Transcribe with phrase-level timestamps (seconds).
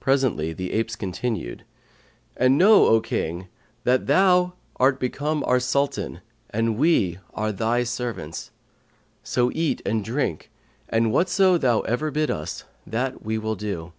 [0.00, 1.62] Presently the apes continued,
[2.36, 3.46] 'And know, O King,
[3.84, 8.50] that thou art become our Sultan and we are thy servants;
[9.22, 10.50] so eat and drink,
[10.88, 13.92] and whatso thou ever bid us, that will we do.'